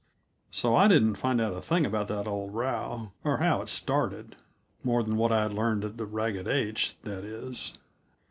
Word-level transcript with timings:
So 0.49 0.75
I 0.75 0.87
didn't 0.87 1.13
find 1.13 1.39
out 1.39 1.53
a 1.53 1.61
thing 1.61 1.85
about 1.85 2.07
that 2.07 2.25
old 2.27 2.55
row, 2.55 3.11
or 3.23 3.37
how 3.37 3.61
it 3.61 3.69
started 3.69 4.35
more 4.83 5.03
than 5.03 5.15
what 5.15 5.31
I'd 5.31 5.53
learned 5.53 5.85
at 5.85 5.97
the 5.97 6.05
Ragged 6.07 6.47
H, 6.47 6.95
that 7.03 7.23
is. 7.23 7.77